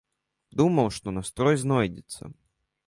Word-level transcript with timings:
Думаў, 0.61 0.87
што 0.97 1.07
настрой 1.19 1.55
знойдзецца. 1.67 2.23